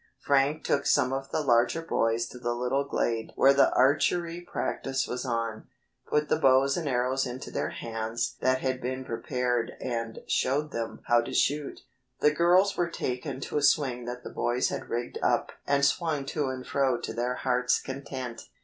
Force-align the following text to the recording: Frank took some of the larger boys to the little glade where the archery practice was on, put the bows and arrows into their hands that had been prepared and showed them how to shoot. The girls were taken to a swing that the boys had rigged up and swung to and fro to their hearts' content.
Frank 0.19 0.63
took 0.63 0.87
some 0.87 1.13
of 1.13 1.29
the 1.29 1.43
larger 1.43 1.83
boys 1.83 2.25
to 2.25 2.39
the 2.39 2.55
little 2.55 2.83
glade 2.85 3.31
where 3.35 3.53
the 3.53 3.71
archery 3.75 4.41
practice 4.41 5.05
was 5.07 5.25
on, 5.25 5.67
put 6.07 6.27
the 6.27 6.39
bows 6.39 6.75
and 6.75 6.89
arrows 6.89 7.27
into 7.27 7.51
their 7.51 7.69
hands 7.69 8.35
that 8.41 8.61
had 8.61 8.81
been 8.81 9.05
prepared 9.05 9.73
and 9.79 10.21
showed 10.27 10.71
them 10.71 11.03
how 11.05 11.21
to 11.21 11.35
shoot. 11.35 11.81
The 12.19 12.31
girls 12.31 12.75
were 12.75 12.89
taken 12.89 13.39
to 13.41 13.57
a 13.59 13.61
swing 13.61 14.05
that 14.05 14.23
the 14.23 14.31
boys 14.31 14.69
had 14.69 14.89
rigged 14.89 15.19
up 15.21 15.51
and 15.67 15.85
swung 15.85 16.25
to 16.33 16.47
and 16.47 16.65
fro 16.65 16.99
to 16.99 17.13
their 17.13 17.35
hearts' 17.35 17.79
content. 17.79 18.47